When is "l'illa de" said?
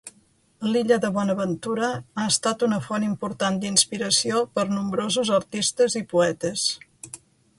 0.67-1.09